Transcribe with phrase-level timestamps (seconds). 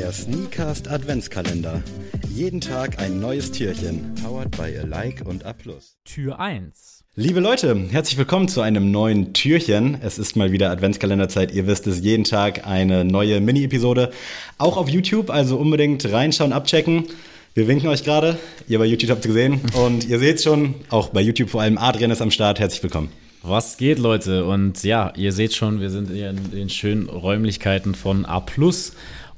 [0.00, 1.82] Der Sneakast Adventskalender.
[2.34, 4.14] Jeden Tag ein neues Türchen.
[4.24, 5.54] Powered by a Like und A+.
[6.06, 7.04] Tür 1.
[7.16, 9.98] Liebe Leute, herzlich willkommen zu einem neuen Türchen.
[10.00, 11.52] Es ist mal wieder Adventskalenderzeit.
[11.52, 14.10] Ihr wisst es, jeden Tag eine neue Mini-Episode.
[14.56, 17.04] Auch auf YouTube, also unbedingt reinschauen, abchecken.
[17.52, 18.38] Wir winken euch gerade.
[18.68, 19.60] Ihr bei YouTube habt es gesehen.
[19.74, 22.58] Und ihr seht schon, auch bei YouTube vor allem Adrian ist am Start.
[22.58, 23.10] Herzlich willkommen.
[23.42, 24.46] Was geht, Leute?
[24.46, 28.40] Und ja, ihr seht schon, wir sind hier in den schönen Räumlichkeiten von A.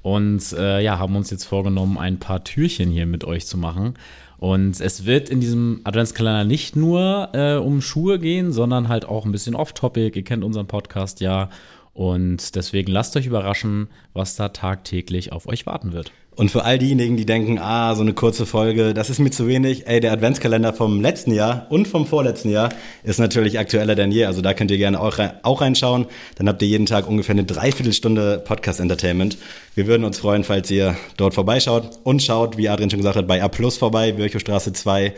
[0.02, 3.94] Und äh, ja, haben uns jetzt vorgenommen, ein paar Türchen hier mit euch zu machen.
[4.38, 9.24] Und es wird in diesem Adventskalender nicht nur äh, um Schuhe gehen, sondern halt auch
[9.24, 10.16] ein bisschen off-topic.
[10.16, 11.48] Ihr kennt unseren Podcast ja.
[11.94, 16.10] Und deswegen lasst euch überraschen, was da tagtäglich auf euch warten wird.
[16.34, 19.46] Und für all diejenigen, die denken, ah, so eine kurze Folge, das ist mir zu
[19.48, 22.70] wenig, ey, der Adventskalender vom letzten Jahr und vom vorletzten Jahr
[23.04, 24.24] ist natürlich aktueller denn je.
[24.24, 26.06] Also da könnt ihr gerne auch, rein, auch reinschauen.
[26.36, 29.36] Dann habt ihr jeden Tag ungefähr eine Dreiviertelstunde Podcast-Entertainment.
[29.74, 33.26] Wir würden uns freuen, falls ihr dort vorbeischaut und schaut, wie Adrian schon gesagt hat,
[33.26, 35.12] bei A Plus vorbei, Virchow 2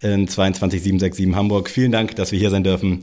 [0.00, 1.70] in 22767 Hamburg.
[1.70, 3.02] Vielen Dank, dass wir hier sein dürfen.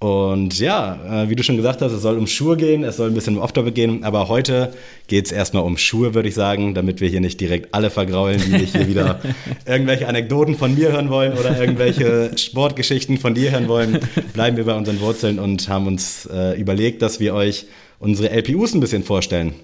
[0.00, 3.08] Und ja, äh, wie du schon gesagt hast, es soll um Schuhe gehen, es soll
[3.08, 4.72] ein bisschen um Off-Topic gehen, aber heute
[5.08, 8.40] geht es erstmal um Schuhe, würde ich sagen, damit wir hier nicht direkt alle vergraulen,
[8.40, 9.20] die nicht hier wieder
[9.66, 13.98] irgendwelche Anekdoten von mir hören wollen oder irgendwelche Sportgeschichten von dir hören wollen.
[14.34, 17.66] Bleiben wir bei unseren Wurzeln und haben uns äh, überlegt, dass wir euch
[17.98, 19.54] unsere LPUs ein bisschen vorstellen.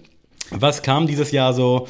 [0.51, 1.87] Was kam dieses Jahr so?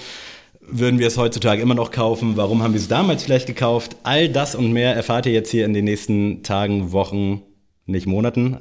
[0.60, 2.36] Würden wir es heutzutage immer noch kaufen?
[2.36, 3.96] Warum haben wir es damals vielleicht gekauft?
[4.02, 7.42] All das und mehr erfahrt ihr jetzt hier in den nächsten Tagen, Wochen,
[7.86, 8.58] nicht Monaten.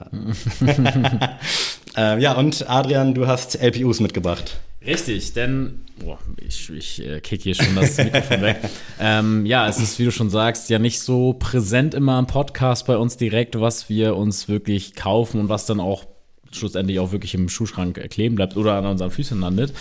[1.97, 4.59] äh, ja, und Adrian, du hast LPUs mitgebracht.
[4.85, 8.57] Richtig, denn boah, ich, ich äh, kick hier schon das Mikrofon weg.
[8.99, 12.85] Ähm, ja, es ist, wie du schon sagst, ja nicht so präsent immer im Podcast
[12.85, 16.05] bei uns direkt, was wir uns wirklich kaufen und was dann auch
[16.51, 19.73] schlussendlich auch wirklich im Schuhschrank kleben bleibt oder an unseren Füßen landet.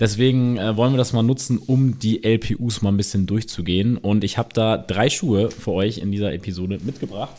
[0.00, 3.96] Deswegen äh, wollen wir das mal nutzen, um die LPUs mal ein bisschen durchzugehen.
[3.96, 7.36] Und ich habe da drei Schuhe für euch in dieser Episode mitgebracht.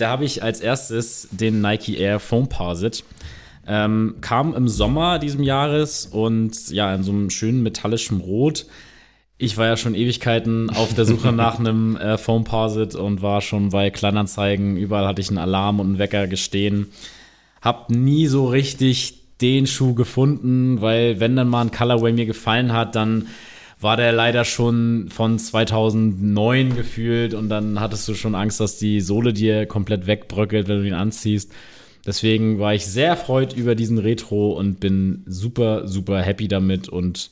[0.00, 3.04] Da habe ich als erstes den Nike Air Foam Parsit.
[3.66, 8.66] Ähm, kam im Sommer diesem Jahres und ja, in so einem schönen metallischen Rot.
[9.36, 13.42] Ich war ja schon Ewigkeiten auf der Suche nach einem äh, Foam Parsit und war
[13.42, 14.78] schon bei Kleinanzeigen.
[14.78, 16.88] Überall hatte ich einen Alarm und einen Wecker gestehen.
[17.60, 22.72] Hab nie so richtig den Schuh gefunden, weil wenn dann mal ein Colorway mir gefallen
[22.72, 23.26] hat, dann
[23.80, 29.00] war der leider schon von 2009 gefühlt und dann hattest du schon Angst, dass die
[29.00, 31.50] Sohle dir komplett wegbröckelt, wenn du ihn anziehst.
[32.06, 37.30] Deswegen war ich sehr erfreut über diesen Retro und bin super, super happy damit und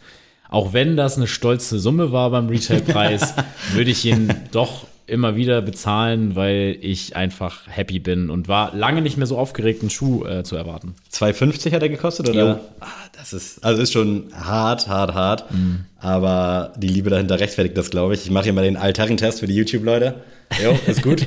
[0.50, 3.34] auch wenn das eine stolze Summe war beim Retailpreis,
[3.74, 9.02] würde ich ihn doch immer wieder bezahlen, weil ich einfach happy bin und war lange
[9.02, 10.94] nicht mehr so aufgeregt, einen Schuh äh, zu erwarten.
[11.12, 12.60] 2,50 hat er gekostet, oder?
[12.80, 12.86] Ah,
[13.16, 15.50] das ist, also ist schon hart, hart, hart.
[15.50, 15.86] Mhm.
[15.98, 18.24] Aber die Liebe dahinter rechtfertigt das, glaube ich.
[18.24, 20.14] Ich mache hier mal den Altherren-Test für die YouTube-Leute.
[20.62, 21.26] Jo, ist gut.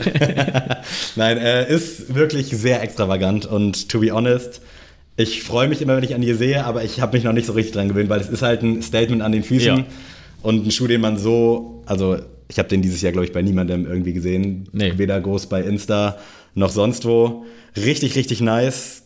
[1.15, 4.61] Nein, er ist wirklich sehr extravagant und to be honest,
[5.17, 7.45] ich freue mich immer, wenn ich an die sehe, aber ich habe mich noch nicht
[7.45, 9.83] so richtig dran gewöhnt, weil es ist halt ein Statement an den Füßen ja.
[10.41, 12.17] und ein Schuh, den man so, also
[12.51, 14.67] ich habe den dieses Jahr, glaube ich, bei niemandem irgendwie gesehen.
[14.73, 14.97] Nee.
[14.97, 16.17] Weder groß bei Insta
[16.53, 17.45] noch sonst wo.
[17.77, 19.03] Richtig, richtig nice.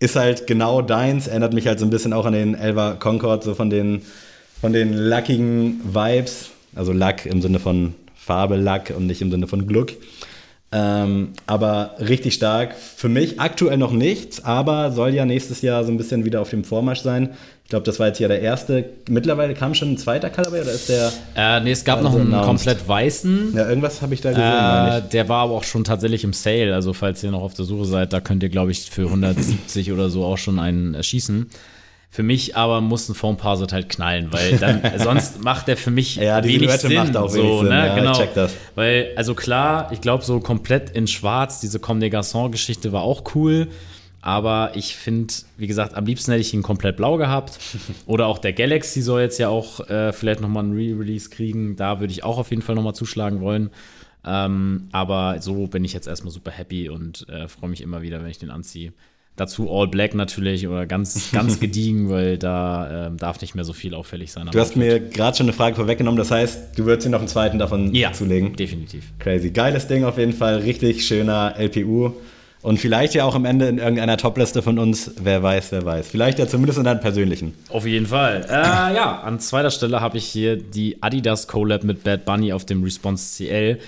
[0.00, 1.26] Ist halt genau deins.
[1.26, 4.00] Erinnert mich halt so ein bisschen auch an den Elva Concord, so von den,
[4.62, 6.50] von den lackigen Vibes.
[6.74, 9.92] Also Lack im Sinne von Farbe Lack und nicht im Sinne von Gluck.
[10.78, 12.74] Ähm, aber richtig stark.
[12.74, 16.50] Für mich aktuell noch nichts, aber soll ja nächstes Jahr so ein bisschen wieder auf
[16.50, 17.30] dem Vormarsch sein.
[17.64, 18.84] Ich glaube, das war jetzt ja der erste.
[19.08, 21.10] Mittlerweile kam schon ein zweiter Colorway oder ist der?
[21.34, 22.46] Äh, nee, es gab noch einen announced?
[22.46, 23.54] komplett weißen.
[23.56, 24.44] Ja, irgendwas habe ich da gesehen.
[24.44, 26.74] Äh, der war aber auch schon tatsächlich im Sale.
[26.74, 29.92] Also, falls ihr noch auf der Suche seid, da könnt ihr, glaube ich, für 170
[29.92, 31.48] oder so auch schon einen erschießen.
[32.16, 36.16] Für mich aber muss ein Foamparset halt knallen, weil dann sonst macht der für mich
[36.16, 36.96] ja, die wenig Silhouette Sinn.
[36.96, 37.68] Macht auch so, wenig Sinn.
[37.68, 37.86] Ne?
[37.88, 38.12] Ja, genau.
[38.14, 38.54] check das.
[38.74, 43.34] Weil, also klar, ich glaube, so komplett in schwarz, diese Comme des Garçons-Geschichte war auch
[43.34, 43.68] cool.
[44.22, 47.58] Aber ich finde, wie gesagt, am liebsten hätte ich ihn komplett blau gehabt.
[48.06, 51.76] Oder auch der Galaxy soll jetzt ja auch äh, vielleicht nochmal einen Re-Release kriegen.
[51.76, 53.68] Da würde ich auch auf jeden Fall nochmal zuschlagen wollen.
[54.24, 58.22] Ähm, aber so bin ich jetzt erstmal super happy und äh, freue mich immer wieder,
[58.22, 58.94] wenn ich den anziehe.
[59.36, 63.74] Dazu All Black natürlich oder ganz, ganz gediegen, weil da ähm, darf nicht mehr so
[63.74, 64.48] viel auffällig sein.
[64.50, 64.76] Du hast Outfit.
[64.76, 67.94] mir gerade schon eine Frage vorweggenommen, das heißt, du würdest dir noch einen zweiten davon
[67.94, 68.56] ja, zulegen?
[68.56, 69.12] definitiv.
[69.18, 69.50] Crazy.
[69.50, 72.12] Geiles Ding auf jeden Fall, richtig schöner LPU.
[72.62, 76.08] Und vielleicht ja auch am Ende in irgendeiner Topliste von uns, wer weiß, wer weiß.
[76.08, 77.54] Vielleicht ja zumindest in deinem persönlichen.
[77.68, 78.44] Auf jeden Fall.
[78.48, 82.64] Äh, ja, an zweiter Stelle habe ich hier die Adidas Collab mit Bad Bunny auf
[82.64, 83.78] dem Response CL.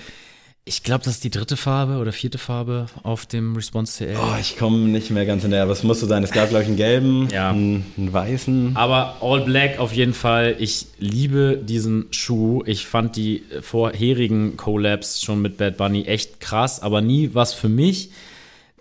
[0.65, 4.17] Ich glaube, das ist die dritte Farbe oder vierte Farbe auf dem Response CL.
[4.21, 6.23] Oh, ich komme nicht mehr ganz hinterher, aber es musste sein.
[6.23, 7.49] Es gab, glaube ich, einen gelben, Ja.
[7.49, 8.75] einen, einen weißen.
[8.75, 10.55] Aber All Black auf jeden Fall.
[10.59, 12.61] Ich liebe diesen Schuh.
[12.67, 17.69] Ich fand die vorherigen Collabs schon mit Bad Bunny echt krass, aber nie was für
[17.69, 18.11] mich.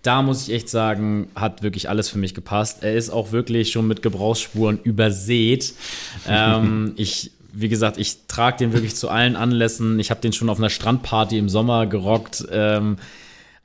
[0.02, 2.82] Da muss ich echt sagen, hat wirklich alles für mich gepasst.
[2.82, 5.72] Er ist auch wirklich schon mit Gebrauchsspuren übersät.
[6.28, 9.98] ähm, ich, wie gesagt, ich trage den wirklich zu allen Anlässen.
[10.00, 12.46] Ich habe den schon auf einer Strandparty im Sommer gerockt.
[12.50, 12.96] Ähm,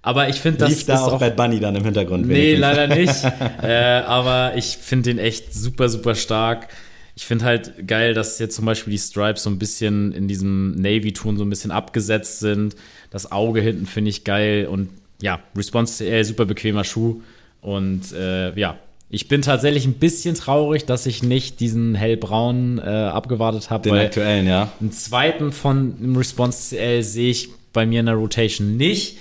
[0.01, 2.27] aber ich finde, das Lief da ist auch auch Bad Bunny dann im Hintergrund?
[2.27, 3.23] Nee, leider nicht.
[3.61, 6.67] äh, aber ich finde den echt super, super stark.
[7.15, 10.71] Ich finde halt geil, dass jetzt zum Beispiel die Stripes so ein bisschen in diesem
[10.71, 12.75] Navy-Ton so ein bisschen abgesetzt sind.
[13.11, 14.89] Das Auge hinten finde ich geil und
[15.21, 17.21] ja, Response CL, super bequemer Schuh.
[17.61, 18.77] Und äh, ja,
[19.13, 23.93] ich bin tatsächlich ein bisschen traurig, dass ich nicht diesen hellbraunen äh, abgewartet habe, Den
[23.99, 24.69] aktuellen, ja.
[24.81, 29.17] einen zweiten von dem Response CL sehe ich bei mir in der Rotation nicht.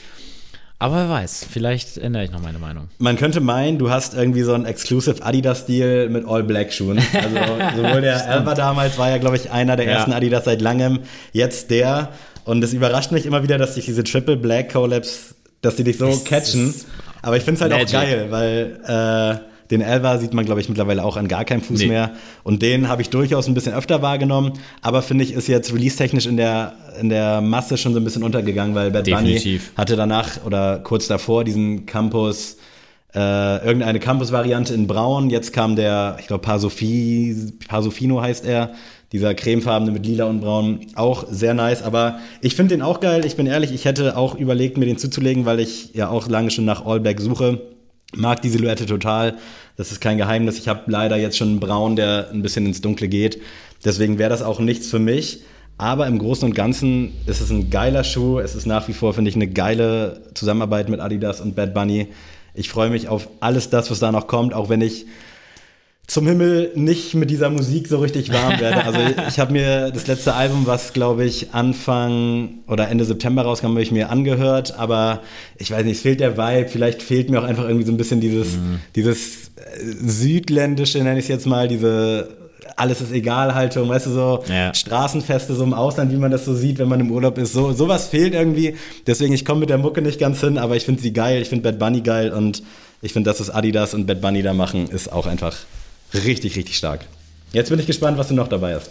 [0.78, 2.88] Aber wer weiß, vielleicht ändere ich noch meine Meinung.
[2.98, 6.98] Man könnte meinen, du hast irgendwie so einen Exclusive Adidas-Deal mit All-Black-Schuhen.
[6.98, 7.36] Also
[7.82, 9.92] sowohl der Alba damals war ja, glaube ich, einer der Ja.
[9.92, 11.00] ersten Adidas seit langem,
[11.32, 12.08] jetzt der.
[12.46, 15.98] Und es überrascht mich immer wieder, dass sich diese Triple Black Collabs, dass die dich
[15.98, 16.74] so Es catchen.
[17.20, 17.88] Aber ich finde es halt Magic.
[17.88, 18.80] auch geil, weil
[19.42, 21.86] äh, den Elva sieht man, glaube ich, mittlerweile auch an gar keinem Fuß Nee.
[21.88, 22.12] mehr.
[22.44, 24.52] Und den habe ich durchaus ein bisschen öfter wahrgenommen.
[24.82, 28.22] Aber finde ich, ist jetzt release-technisch in der, in der Masse schon so ein bisschen
[28.22, 29.72] untergegangen, weil Bad Bunny Definitiv.
[29.76, 32.58] hatte danach oder kurz davor diesen Campus,
[33.14, 35.28] äh, irgendeine Campus-Variante in Braun.
[35.30, 37.34] Jetzt kam der, ich glaube, Pasofi,
[37.66, 38.72] Pasofino heißt er.
[39.12, 40.80] Dieser cremefarbene mit lila und braun.
[40.94, 41.82] Auch sehr nice.
[41.82, 43.26] Aber ich finde den auch geil.
[43.26, 46.50] Ich bin ehrlich, ich hätte auch überlegt, mir den zuzulegen, weil ich ja auch lange
[46.50, 47.60] schon nach All Black suche.
[48.14, 49.38] Mag die Silhouette total.
[49.76, 50.58] Das ist kein Geheimnis.
[50.58, 53.40] Ich habe leider jetzt schon einen Braun, der ein bisschen ins Dunkle geht.
[53.84, 55.42] Deswegen wäre das auch nichts für mich.
[55.78, 58.38] Aber im Großen und Ganzen ist es ein geiler Schuh.
[58.38, 62.08] Es ist nach wie vor, finde ich, eine geile Zusammenarbeit mit Adidas und Bad Bunny.
[62.54, 65.06] Ich freue mich auf alles das, was da noch kommt, auch wenn ich
[66.06, 68.84] zum Himmel nicht mit dieser Musik so richtig warm werde.
[68.84, 73.68] Also ich habe mir das letzte Album, was glaube ich Anfang oder Ende September rauskam,
[73.68, 75.20] habe ich mir angehört, aber
[75.56, 77.96] ich weiß nicht, es fehlt der Vibe, vielleicht fehlt mir auch einfach irgendwie so ein
[77.96, 78.48] bisschen dieses,
[78.94, 82.42] dieses äh, südländische, nenne ich es jetzt mal, diese
[82.76, 84.72] alles ist egal Haltung, weißt du, so Ja.
[84.74, 87.52] Straßenfeste so im Ausland, wie man das so sieht, wenn man im Urlaub ist.
[87.52, 88.76] So sowas fehlt irgendwie.
[89.06, 91.48] Deswegen, ich komme mit der Mucke nicht ganz hin, aber ich finde sie geil, ich
[91.48, 92.62] finde Bad Bunny geil und
[93.02, 95.56] ich finde, dass es Adidas und Bad Bunny da machen, ist auch einfach
[96.14, 97.00] richtig, richtig stark.
[97.52, 98.90] Jetzt bin ich gespannt, was du noch dabei hast.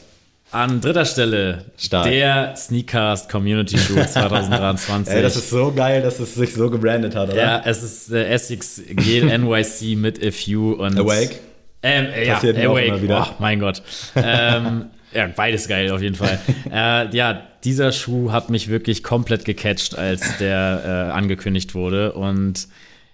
[0.52, 2.06] An dritter Stelle Stark.
[2.10, 5.14] der Sneakcast Community Show 2023.
[5.14, 7.38] Ey, das ist so geil, dass es sich so gebrandet hat, oder?
[7.42, 11.38] ja, es ist äh, Essex Gel NYC mit A Few und Awake?
[11.84, 13.02] Ähm, äh, ja, Passiert mir auch Awake.
[13.02, 13.28] wieder.
[13.32, 13.82] Oh, mein Gott.
[14.16, 16.38] ähm, ja, beides geil auf jeden Fall.
[16.70, 22.12] äh, ja, dieser Schuh hat mich wirklich komplett gecatcht, als der äh, angekündigt wurde.
[22.12, 22.68] Und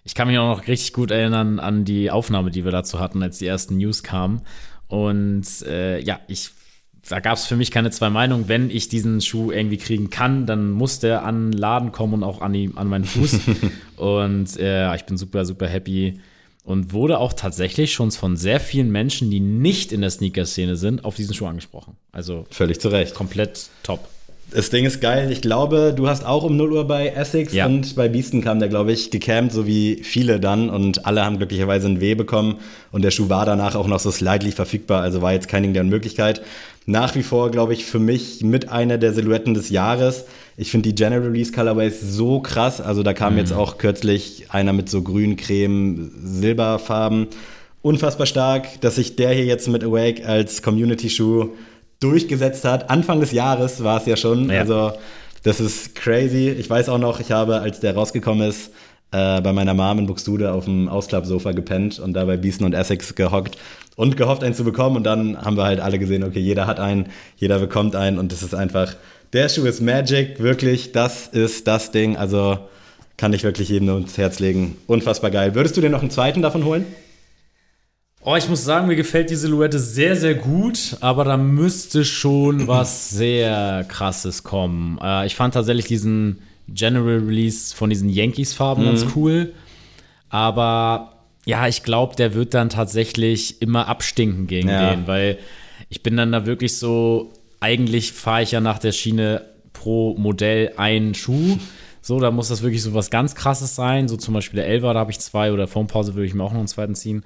[0.07, 3.21] ich kann mich auch noch richtig gut erinnern an die Aufnahme, die wir dazu hatten,
[3.21, 4.41] als die ersten News kamen.
[4.87, 6.51] Und äh, ja, ich
[7.09, 8.47] da gab es für mich keine zwei Meinungen.
[8.47, 12.23] Wenn ich diesen Schuh irgendwie kriegen kann, dann muss der an den Laden kommen und
[12.23, 13.39] auch an, die, an meinen Fuß.
[13.97, 16.19] und äh, ich bin super, super happy
[16.63, 21.05] und wurde auch tatsächlich schon von sehr vielen Menschen, die nicht in der Sneaker-Szene sind,
[21.05, 21.95] auf diesen Schuh angesprochen.
[22.11, 23.13] Also Völlig zu Recht.
[23.13, 24.07] komplett top.
[24.51, 25.29] Das Ding ist geil.
[25.29, 27.65] Ich glaube, du hast auch um 0 Uhr bei Essex Ja.
[27.65, 30.69] und bei Beasten kam der, glaube ich, gecampt, so wie viele dann.
[30.69, 32.55] Und alle haben glücklicherweise ein W bekommen.
[32.93, 35.01] Und der Schuh war danach auch noch so slightly verfügbar.
[35.01, 36.41] Also war jetzt kein Ding der Unmöglichkeit.
[36.85, 40.23] Nach wie vor, glaube ich, für mich mit einer der Silhouetten des Jahres.
[40.55, 42.79] Ich finde die General Release Colorways so krass.
[42.79, 47.27] Also da kam jetzt auch kürzlich einer mit so grün, creme, silberfarben.
[47.81, 51.49] Unfassbar stark, dass sich der hier jetzt mit Awake als Community-Schuh
[51.99, 52.89] durchgesetzt hat.
[52.89, 54.49] Anfang des Jahres war es ja schon.
[54.49, 54.61] Ja.
[54.61, 54.93] Also
[55.43, 56.49] das ist crazy.
[56.49, 58.71] Ich weiß auch noch, ich habe, als der rausgekommen ist,
[59.11, 62.73] äh, bei meiner Mom in Buxtehude auf dem Ausklappsofa gepennt und da bei Beeson und
[62.73, 63.57] Essex gehockt
[63.95, 64.97] und gehofft, einen zu bekommen.
[64.97, 68.31] Und dann haben wir halt alle gesehen, okay, jeder hat einen, jeder bekommt einen und
[68.31, 68.95] das ist einfach,
[69.33, 72.17] der Schuh ist Magic, wirklich, das ist das Ding.
[72.17, 72.59] Also
[73.17, 74.77] kann ich wirklich jedem nur ins Herz legen.
[74.85, 75.55] Unfassbar geil.
[75.55, 76.85] Würdest du dir noch einen zweiten davon holen?
[78.29, 82.67] Oh, ich muss sagen, mir gefällt die Silhouette sehr, sehr gut, aber da müsste schon
[82.67, 84.99] was sehr krasses kommen.
[85.01, 89.53] Äh, ich fand tatsächlich diesen General Release von diesen Yankees-Farben ganz cool.
[90.27, 91.13] Aber
[91.45, 94.93] ja, ich glaube, der wird dann tatsächlich immer abstinken gegen Ja.
[94.93, 95.37] den, weil
[95.87, 97.31] ich bin dann da wirklich so,
[97.61, 101.57] eigentlich fahre ich ja nach der Schiene pro Modell einen Schuh.
[102.01, 104.09] So, da muss das wirklich so was ganz krasses sein.
[104.09, 106.51] So zum Beispiel der Elva, da habe ich zwei oder Foampause würde ich mir auch
[106.51, 107.23] noch einen zweiten ziehen.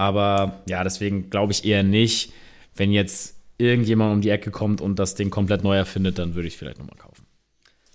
[0.00, 2.32] Aber ja, deswegen glaube ich eher nicht.
[2.74, 6.48] Wenn jetzt irgendjemand um die Ecke kommt und das Ding komplett neu erfindet, dann würde
[6.48, 7.26] ich es vielleicht nochmal kaufen.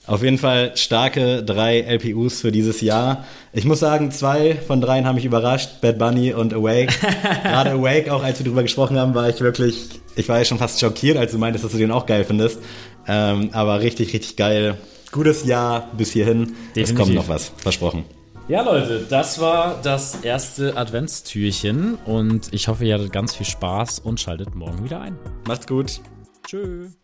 [0.06, 3.26] Auf jeden Fall starke drei LPUs für dieses Jahr.
[3.54, 5.82] Ich muss sagen, zwei von dreien haben mich überrascht.
[5.82, 6.94] Bad Bunny und Awake.
[7.44, 10.60] Gerade Awake, auch als wir darüber gesprochen haben, war ich wirklich, ich war ja schon
[10.60, 12.60] fast schockiert, als du meintest, dass du den auch geil findest.
[13.08, 14.78] Ähm, aber richtig, richtig geil.
[15.12, 16.44] Gutes Jahr bis hierhin.
[16.44, 16.96] Es Definitiv.
[16.98, 18.06] kommt noch was, versprochen.
[18.48, 23.98] Ja, Leute, das war das erste Adventstürchen und ich hoffe, ihr hattet ganz viel Spaß
[24.00, 25.18] und schaltet morgen wieder ein.
[25.48, 26.00] Macht's gut.
[26.46, 26.96] Tschüss.